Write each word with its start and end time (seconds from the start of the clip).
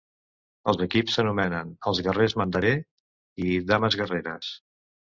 Els 0.71 0.79
equips 0.85 1.17
s'anomenen 1.17 1.75
els 1.93 2.01
"Guerrers 2.09 2.37
Mandaree" 2.43 2.83
i 3.49 3.55
"Dames 3.71 4.03
guerreres". 4.05 4.55